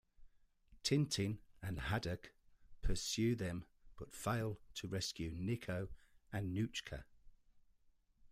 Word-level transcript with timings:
Tintin 0.83 1.37
and 1.61 1.79
Haddock 1.79 2.33
pursue 2.81 3.35
them 3.35 3.65
but 3.99 4.11
fail 4.15 4.59
to 4.73 4.87
rescue 4.87 5.31
Niko 5.35 5.89
and 6.33 6.51
Nouchka. 6.55 7.03